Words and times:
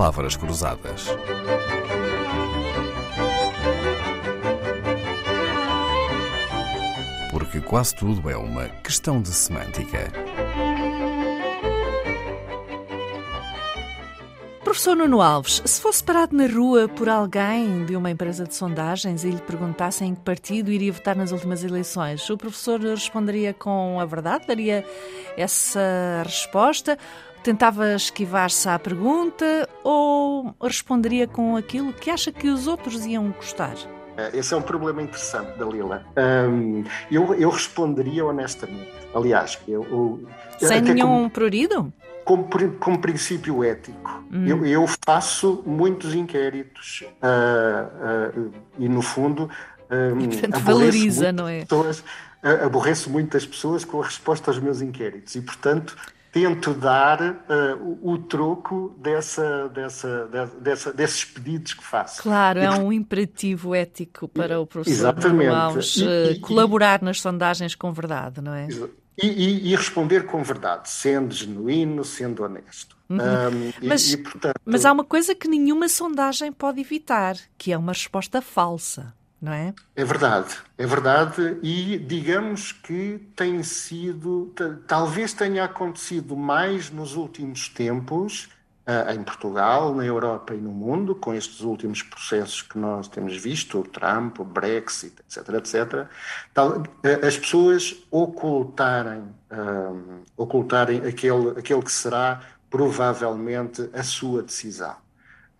palavras 0.00 0.34
cruzadas. 0.34 1.08
Porque 7.30 7.60
quase 7.60 7.94
tudo 7.96 8.30
é 8.30 8.34
uma 8.34 8.66
questão 8.82 9.20
de 9.20 9.28
semântica. 9.28 10.10
Professor 14.64 14.96
Nuno 14.96 15.20
Alves, 15.20 15.60
se 15.66 15.82
fosse 15.82 16.02
parado 16.02 16.34
na 16.34 16.46
rua 16.46 16.88
por 16.88 17.06
alguém 17.06 17.84
de 17.84 17.94
uma 17.94 18.10
empresa 18.10 18.46
de 18.46 18.54
sondagens 18.54 19.22
e 19.22 19.30
lhe 19.30 19.42
perguntasse 19.42 20.02
em 20.02 20.14
que 20.14 20.22
partido 20.22 20.72
iria 20.72 20.92
votar 20.92 21.14
nas 21.14 21.30
últimas 21.30 21.62
eleições, 21.62 22.30
o 22.30 22.38
professor 22.38 22.80
responderia 22.80 23.52
com 23.52 24.00
a 24.00 24.06
verdade? 24.06 24.46
Daria 24.46 24.82
essa 25.36 26.22
resposta? 26.24 26.96
Tentava 27.42 27.94
esquivar-se 27.94 28.68
à 28.68 28.78
pergunta 28.78 29.68
ou 29.82 30.54
responderia 30.60 31.26
com 31.26 31.56
aquilo 31.56 31.92
que 31.92 32.10
acha 32.10 32.30
que 32.30 32.48
os 32.48 32.66
outros 32.66 33.06
iam 33.06 33.30
gostar? 33.30 33.74
Eh, 34.16 34.38
esse 34.38 34.52
é 34.52 34.56
um 34.56 34.62
problema 34.62 35.02
interessante, 35.02 35.58
Dalila. 35.58 36.04
Um, 36.16 36.84
eu, 37.10 37.34
eu 37.34 37.48
responderia 37.48 38.24
honestamente. 38.24 38.90
Aliás, 39.14 39.58
eu. 39.66 39.84
eu 40.60 40.68
Sem 40.68 40.82
nenhum 40.82 41.06
como, 41.06 41.30
prurido? 41.30 41.92
Como, 42.24 42.48
como 42.78 42.98
princípio 42.98 43.64
ético. 43.64 44.22
Hum. 44.30 44.46
Eu, 44.46 44.66
eu, 44.66 44.86
faço 45.06 45.62
muitos 45.64 46.14
inquéritos 46.14 47.04
uh, 47.22 48.38
uh, 48.38 48.52
e, 48.78 48.88
no 48.88 49.00
fundo. 49.00 49.48
Um, 49.90 50.20
e, 50.20 50.28
portanto, 50.28 50.60
valoriza, 50.60 51.32
não 51.32 51.48
é? 51.48 51.60
Pessoas, 51.60 52.00
uh, 52.00 52.66
aborreço 52.66 53.08
muitas 53.10 53.46
pessoas 53.46 53.84
com 53.84 54.02
a 54.02 54.04
resposta 54.04 54.50
aos 54.50 54.60
meus 54.60 54.82
inquéritos 54.82 55.34
e, 55.34 55.40
portanto, 55.40 55.96
tento 56.32 56.72
dar 56.74 57.20
uh, 57.20 57.98
o, 58.02 58.12
o, 58.12 58.18
troco 58.18 58.94
dessa, 58.98 59.68
dessa, 59.68 60.26
dessa, 60.60 60.92
desses 60.92 61.24
pedidos 61.24 61.74
que 61.74 61.84
faço. 61.84 62.22
Claro, 62.22 62.60
é 62.60 62.70
um 62.70 62.92
imperativo 62.92 63.74
ético 63.74 64.28
para 64.28 64.60
o 64.60 64.66
professor 64.66 65.14
Exatamente. 65.14 66.04
e, 66.04 66.32
e, 66.32 66.40
colaborar 66.40 67.02
e, 67.02 67.04
nas 67.04 67.20
sondagens 67.20 67.74
com 67.74 67.92
verdade, 67.92 68.40
não 68.40 68.54
é? 68.54 68.68
E, 69.22 69.74
responder 69.74 70.24
com 70.24 70.42
verdade, 70.42 70.88
sendo 70.88 71.34
genuíno, 71.34 72.04
sendo 72.04 72.42
honesto. 72.42 72.96
Uhum. 73.08 73.18
Um, 73.18 73.72
mas, 73.82 74.14
portanto... 74.14 74.54
mas 74.64 74.84
há 74.84 74.92
uma 74.92 75.04
coisa 75.04 75.34
que 75.34 75.48
nenhuma 75.48 75.88
sondagem 75.88 76.52
pode 76.52 76.80
evitar, 76.80 77.36
que 77.58 77.72
é 77.72 77.76
uma 77.76 77.92
resposta 77.92 78.40
falsa 78.40 79.12
não 79.40 79.52
é? 79.52 79.74
É 79.96 80.04
verdade, 80.04 80.56
é 80.76 80.86
verdade, 80.86 81.58
e 81.62 81.98
digamos 81.98 82.72
que 82.72 83.18
tem 83.34 83.62
sido, 83.62 84.52
talvez 84.86 85.32
tenha 85.32 85.64
acontecido 85.64 86.36
mais 86.36 86.90
nos 86.90 87.16
últimos 87.16 87.68
tempos, 87.68 88.48
uh, 88.86 89.12
em 89.12 89.22
Portugal, 89.22 89.94
na 89.94 90.04
Europa 90.04 90.54
e 90.54 90.58
no 90.58 90.70
mundo, 90.70 91.14
com 91.14 91.32
estes 91.32 91.60
últimos 91.60 92.02
processos 92.02 92.62
que 92.62 92.78
nós 92.78 93.08
temos 93.08 93.36
visto, 93.36 93.78
o 93.78 93.82
Trump, 93.82 94.40
o 94.40 94.44
Brexit, 94.44 95.14
etc., 95.20 95.48
etc., 95.54 96.08
uh, 96.58 97.26
as 97.26 97.38
pessoas 97.38 97.96
ocultarem, 98.10 99.22
uh, 99.50 100.22
ocultarem 100.36 101.06
aquele, 101.06 101.58
aquele 101.58 101.82
que 101.82 101.92
será 101.92 102.40
provavelmente 102.68 103.88
a 103.92 104.02
sua 104.02 104.42
decisão. 104.42 104.96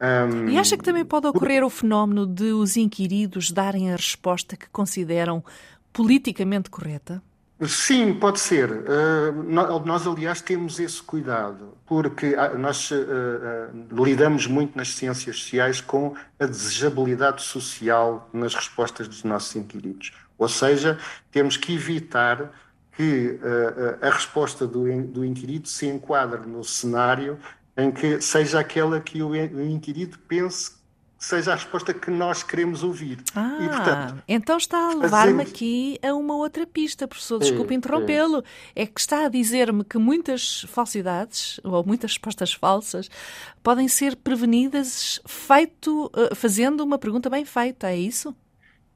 Um... 0.00 0.48
E 0.48 0.58
acha 0.58 0.76
que 0.76 0.84
também 0.84 1.04
pode 1.04 1.26
ocorrer 1.26 1.64
o 1.64 1.70
fenómeno 1.70 2.26
de 2.26 2.52
os 2.52 2.76
inquiridos 2.76 3.50
darem 3.50 3.92
a 3.92 3.96
resposta 3.96 4.56
que 4.56 4.68
consideram 4.70 5.42
politicamente 5.92 6.70
correta? 6.70 7.22
Sim, 7.66 8.14
pode 8.14 8.38
ser. 8.38 8.70
Uh, 8.70 9.42
nós, 9.84 10.06
aliás, 10.06 10.40
temos 10.40 10.78
esse 10.78 11.02
cuidado, 11.02 11.76
porque 11.84 12.36
ah, 12.38 12.50
nós 12.50 12.88
uh, 12.92 12.94
uh, 12.94 14.04
lidamos 14.04 14.46
muito 14.46 14.76
nas 14.76 14.90
ciências 14.90 15.40
sociais 15.40 15.80
com 15.80 16.14
a 16.38 16.46
desejabilidade 16.46 17.42
social 17.42 18.30
nas 18.32 18.54
respostas 18.54 19.08
dos 19.08 19.24
nossos 19.24 19.56
inquiridos. 19.56 20.12
Ou 20.38 20.48
seja, 20.48 21.00
temos 21.32 21.56
que 21.56 21.74
evitar 21.74 22.52
que 22.96 23.38
a 24.02 24.10
resposta 24.10 24.66
do, 24.66 25.02
do 25.02 25.24
inquirido 25.24 25.68
se 25.68 25.86
enquadre 25.86 26.48
no 26.48 26.64
cenário 26.64 27.38
em 27.78 27.92
que 27.92 28.20
seja 28.20 28.58
aquela 28.58 29.00
que 29.00 29.22
o 29.22 29.34
inquirido 29.36 30.18
pense 30.26 30.72
que 30.72 31.24
seja 31.24 31.52
a 31.52 31.54
resposta 31.54 31.94
que 31.94 32.10
nós 32.10 32.42
queremos 32.42 32.82
ouvir. 32.82 33.18
Ah, 33.34 33.58
e, 33.60 33.68
portanto, 33.68 34.22
então 34.28 34.56
está 34.56 34.90
a 34.90 34.94
levar-me 34.94 35.42
aqui 35.42 35.98
a 36.02 36.12
uma 36.14 36.36
outra 36.36 36.66
pista, 36.66 37.08
professor, 37.08 37.38
desculpe 37.38 37.74
é, 37.74 37.76
interrompê-lo. 37.76 38.44
É. 38.74 38.82
é 38.82 38.86
que 38.86 39.00
está 39.00 39.24
a 39.24 39.28
dizer-me 39.28 39.84
que 39.84 39.98
muitas 39.98 40.64
falsidades, 40.68 41.60
ou 41.64 41.84
muitas 41.84 42.12
respostas 42.12 42.52
falsas, 42.52 43.08
podem 43.62 43.88
ser 43.88 44.16
prevenidas 44.16 45.20
feito, 45.26 46.10
eh, 46.16 46.34
fazendo 46.34 46.82
uma 46.82 46.98
pergunta 46.98 47.28
bem 47.28 47.44
feita, 47.44 47.90
é 47.90 47.96
isso? 47.96 48.34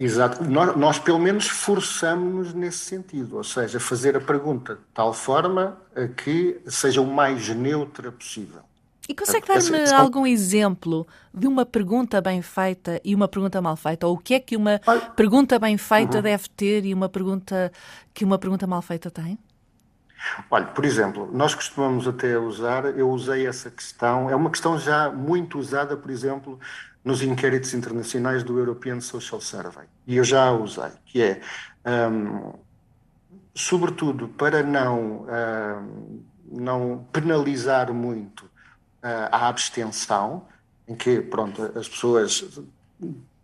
Exato. 0.00 0.44
Nós, 0.44 0.76
nós, 0.76 0.98
pelo 0.98 1.18
menos, 1.18 1.48
forçamos-nos 1.48 2.54
nesse 2.54 2.78
sentido, 2.78 3.36
ou 3.36 3.44
seja, 3.44 3.80
fazer 3.80 4.16
a 4.16 4.20
pergunta 4.20 4.76
de 4.76 4.80
tal 4.94 5.12
forma 5.12 5.76
a 5.94 6.06
que 6.06 6.60
seja 6.66 7.00
o 7.00 7.06
mais 7.06 7.48
neutra 7.48 8.12
possível. 8.12 8.62
E 9.08 9.14
consegue 9.14 9.46
dar-me 9.46 9.90
algum 9.94 10.26
exemplo 10.26 11.06
de 11.32 11.46
uma 11.46 11.64
pergunta 11.64 12.20
bem 12.20 12.42
feita 12.42 13.00
e 13.02 13.14
uma 13.14 13.26
pergunta 13.26 13.60
mal 13.60 13.74
feita? 13.74 14.06
Ou 14.06 14.14
o 14.14 14.18
que 14.18 14.34
é 14.34 14.40
que 14.40 14.54
uma 14.54 14.78
pergunta 15.16 15.58
bem 15.58 15.78
feita 15.78 16.18
uhum. 16.18 16.22
deve 16.22 16.48
ter 16.50 16.84
e 16.84 16.92
uma 16.92 17.08
pergunta 17.08 17.72
que 18.12 18.22
uma 18.22 18.38
pergunta 18.38 18.66
mal 18.66 18.82
feita 18.82 19.10
tem? 19.10 19.38
Olha, 20.50 20.66
por 20.66 20.84
exemplo, 20.84 21.30
nós 21.32 21.54
costumamos 21.54 22.06
até 22.06 22.38
usar, 22.38 22.84
eu 22.98 23.08
usei 23.08 23.46
essa 23.46 23.70
questão, 23.70 24.28
é 24.28 24.36
uma 24.36 24.50
questão 24.50 24.78
já 24.78 25.10
muito 25.10 25.58
usada, 25.58 25.96
por 25.96 26.10
exemplo, 26.10 26.58
nos 27.04 27.22
inquéritos 27.22 27.74
internacionais 27.74 28.42
do 28.42 28.58
European 28.58 29.00
Social 29.00 29.40
Survey. 29.40 29.86
E 30.06 30.16
eu 30.16 30.24
já 30.24 30.46
a 30.46 30.52
usei, 30.52 30.90
que 31.06 31.22
é, 31.22 31.40
um, 32.10 32.52
sobretudo, 33.54 34.28
para 34.28 34.62
não, 34.62 35.26
um, 35.26 36.22
não 36.50 37.06
penalizar 37.12 37.92
muito 37.92 38.48
a 39.02 39.48
abstenção, 39.48 40.46
em 40.86 40.94
que 40.94 41.20
pronto, 41.20 41.62
as 41.78 41.88
pessoas 41.88 42.60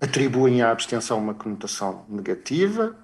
atribuem 0.00 0.60
à 0.60 0.70
abstenção 0.70 1.18
uma 1.18 1.34
conotação 1.34 2.04
negativa 2.08 2.96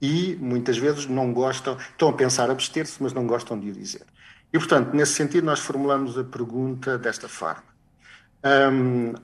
e 0.00 0.36
muitas 0.36 0.76
vezes 0.76 1.06
não 1.06 1.32
gostam, 1.32 1.76
estão 1.76 2.08
a 2.08 2.12
pensar 2.12 2.50
abster-se, 2.50 3.02
mas 3.02 3.12
não 3.12 3.26
gostam 3.26 3.58
de 3.58 3.70
o 3.70 3.72
dizer. 3.72 4.04
E, 4.52 4.58
portanto, 4.58 4.94
nesse 4.94 5.14
sentido, 5.14 5.44
nós 5.44 5.60
formulamos 5.60 6.18
a 6.18 6.24
pergunta 6.24 6.96
desta 6.98 7.28
forma. 7.28 7.64
Um, 8.44 9.14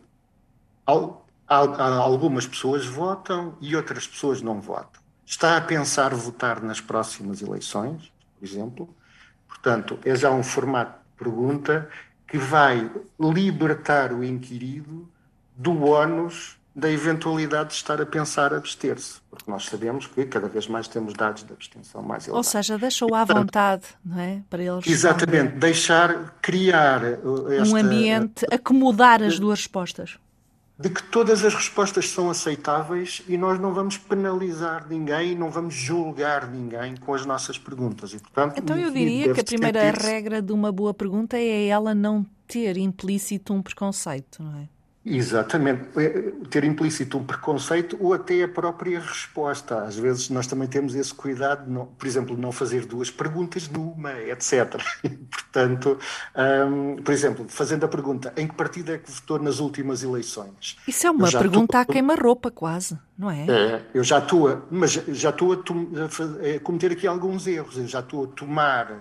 algumas 1.51 2.47
pessoas 2.47 2.87
votam 2.87 3.57
e 3.61 3.75
outras 3.75 4.07
pessoas 4.07 4.41
não 4.41 4.61
votam. 4.61 5.01
Está 5.27 5.57
a 5.57 5.61
pensar 5.61 6.15
votar 6.15 6.63
nas 6.63 6.81
próximas 6.81 7.43
eleições, 7.43 8.13
por 8.39 8.45
exemplo? 8.45 8.97
Portanto, 9.49 9.99
é 10.05 10.15
já 10.15 10.31
um 10.31 10.43
formato 10.43 10.93
de 10.93 11.25
pergunta 11.25 11.89
que 12.27 12.39
vai 12.39 12.91
libertar 13.19 14.13
o 14.13 14.25
inquirido 14.25 15.09
do 15.57 15.85
ónus 15.85 16.57
da 16.75 16.91
eventualidade 16.91 17.71
de 17.71 17.75
estar 17.75 18.01
a 18.01 18.07
pensar 18.07 18.55
abster-se, 18.55 19.21
porque 19.29 19.51
nós 19.51 19.65
sabemos 19.65 20.07
que 20.07 20.25
cada 20.25 20.49
vez 20.49 20.69
mais 20.69 20.87
temos 20.87 21.15
dados 21.15 21.45
de 21.45 21.53
abstenção 21.53 22.01
mais 22.01 22.27
elevados. 22.27 22.47
Ou 22.47 22.51
seja, 22.51 22.79
deixou 22.79 23.15
à 23.15 23.25
vontade, 23.25 23.85
não 24.05 24.21
é? 24.21 24.41
Para 24.49 24.63
eles 24.63 24.87
Exatamente, 24.87 25.57
deixar 25.57 26.37
criar 26.41 27.03
uh, 27.03 27.53
esta, 27.53 27.75
um 27.75 27.77
ambiente, 27.77 28.47
acomodar 28.53 29.21
as 29.21 29.39
duas 29.39 29.59
respostas 29.59 30.17
de 30.81 30.89
que 30.89 31.03
todas 31.03 31.45
as 31.45 31.53
respostas 31.53 32.09
são 32.09 32.31
aceitáveis 32.31 33.23
e 33.29 33.37
nós 33.37 33.61
não 33.61 33.75
vamos 33.75 33.99
penalizar 33.99 34.87
ninguém, 34.89 35.37
não 35.37 35.51
vamos 35.51 35.75
julgar 35.75 36.51
ninguém 36.51 36.97
com 36.97 37.13
as 37.13 37.27
nossas 37.27 37.59
perguntas. 37.59 38.15
E, 38.15 38.19
portanto, 38.19 38.55
então 38.57 38.79
eu 38.79 38.91
diria 38.91 39.35
que 39.35 39.41
a 39.41 39.45
primeira 39.45 39.91
regra 39.91 40.41
de 40.41 40.53
uma 40.55 40.73
boa 40.73 40.95
pergunta 40.95 41.37
é 41.37 41.67
ela 41.67 41.95
não 41.95 42.25
ter 42.47 42.79
implícito 42.79 43.53
um 43.53 43.61
preconceito, 43.61 44.43
não 44.43 44.59
é? 44.59 44.69
Exatamente. 45.05 45.89
É, 45.97 46.33
ter 46.51 46.65
implícito 46.65 47.17
um 47.17 47.25
preconceito 47.25 47.97
ou 48.01 48.13
até 48.13 48.43
a 48.43 48.49
própria 48.49 49.01
resposta. 49.01 49.83
Às 49.83 49.97
vezes 49.97 50.29
nós 50.29 50.47
também 50.47 50.69
temos 50.69 50.95
esse 50.95 51.15
cuidado, 51.15 51.71
não, 51.71 51.87
por 51.87 52.07
exemplo, 52.07 52.37
não 52.37 52.53
fazer 52.53 52.85
duas 52.85 53.11
perguntas 53.11 53.69
numa, 53.69 54.13
etc. 54.13 54.77
Portanto, 55.31 55.99
um, 56.69 56.97
por 56.97 57.15
exemplo, 57.15 57.47
fazendo 57.49 57.85
a 57.85 57.89
pergunta 57.89 58.33
em 58.37 58.47
que 58.47 58.55
partido 58.55 58.93
é 58.93 58.99
que 58.99 59.11
votou 59.11 59.39
nas 59.39 59.59
últimas 59.59 60.03
eleições? 60.03 60.77
Isso 60.87 61.07
é 61.07 61.11
uma 61.11 61.31
pergunta 61.31 61.73
tô... 61.73 61.79
à 61.79 61.85
queima-roupa, 61.85 62.51
quase, 62.51 62.99
não 63.17 63.31
é? 63.31 63.47
é? 63.49 63.83
Eu 63.95 64.05
já 64.05 64.19
estou 64.19 64.49
a, 64.49 64.61
mas 64.71 64.93
já 64.93 65.31
estou 65.31 65.55
a, 65.55 66.57
a 66.57 66.61
cometer 66.61 66.93
aqui 66.93 67.07
alguns 67.07 67.47
erros. 67.47 67.79
Eu 67.79 67.89
já 67.89 68.01
estou 68.01 68.25
a 68.25 68.27
tomar 68.27 68.99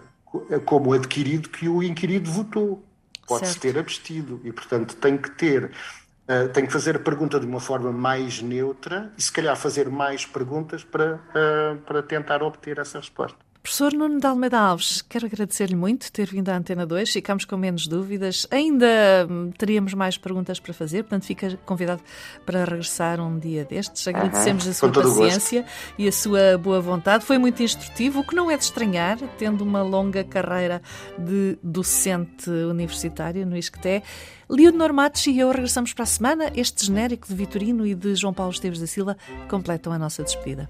como 0.66 0.94
adquirido 0.94 1.50
que 1.50 1.68
o 1.68 1.84
inquirido 1.84 2.30
votou 2.30 2.84
pode-se 3.30 3.60
ter 3.60 3.78
abstido 3.78 4.42
e, 4.44 4.52
portanto, 4.52 4.96
tem 4.96 5.18
que 5.18 5.30
ter, 5.32 5.66
uh, 5.66 6.50
tem 6.52 6.66
que 6.66 6.74
fazer 6.74 6.96
a 6.96 7.00
pergunta 7.00 7.40
de 7.40 7.46
uma 7.46 7.60
forma 7.60 7.92
mais 7.92 8.42
neutra 8.42 9.14
e, 9.18 9.22
se 9.22 9.32
calhar, 9.32 9.56
fazer 9.56 9.90
mais 9.90 10.26
perguntas 10.26 10.84
para, 10.84 11.16
uh, 11.16 11.78
para 11.86 12.02
tentar 12.02 12.42
obter 12.44 12.80
essa 12.80 12.98
resposta. 12.98 13.49
Professor 13.62 13.94
Nuno 13.94 14.20
de 14.20 14.26
Almeida 14.26 14.58
Alves, 14.58 15.02
quero 15.02 15.26
agradecer-lhe 15.26 15.76
muito 15.76 16.10
ter 16.14 16.28
vindo 16.28 16.48
à 16.48 16.56
Antena 16.56 16.86
2. 16.86 17.12
Ficamos 17.12 17.44
com 17.44 17.58
menos 17.58 17.88
dúvidas. 17.88 18.48
Ainda 18.50 18.88
hum, 19.30 19.52
teríamos 19.58 19.94
mais 19.94 20.18
perguntas 20.18 20.60
para 20.62 20.74
fazer, 20.74 21.04
portanto, 21.04 21.26
fica 21.26 21.60
convidado 21.66 22.02
para 22.46 22.64
regressar 22.64 23.20
um 23.20 23.38
dia 23.38 23.66
destes. 23.66 24.08
Agradecemos 24.08 24.64
uhum, 24.64 24.72
a 24.72 24.74
sua 24.74 24.92
paciência 24.92 25.66
e 25.98 26.08
a 26.08 26.12
sua 26.12 26.58
boa 26.58 26.80
vontade. 26.80 27.26
Foi 27.26 27.38
muito 27.38 27.62
instrutivo, 27.62 28.22
o 28.22 28.24
que 28.24 28.34
não 28.34 28.50
é 28.50 28.56
de 28.56 28.64
estranhar, 28.64 29.18
tendo 29.38 29.62
uma 29.62 29.82
longa 29.82 30.24
carreira 30.24 30.82
de 31.18 31.58
docente 31.62 32.50
universitário 32.50 33.46
no 33.46 33.58
ISCTE. 33.58 34.02
Leonor 34.50 34.94
Matos 34.94 35.28
e 35.28 35.38
eu 35.38 35.52
regressamos 35.52 35.92
para 35.92 36.04
a 36.04 36.08
semana. 36.08 36.52
Este 36.56 36.86
genérico 36.86 37.28
de 37.28 37.36
Vitorino 37.36 37.86
e 37.86 37.94
de 37.94 38.16
João 38.16 38.34
Paulo 38.34 38.54
Esteves 38.54 38.80
da 38.80 38.88
Silva 38.88 39.18
completam 39.50 39.92
a 39.92 40.00
nossa 40.00 40.24
despedida. 40.24 40.70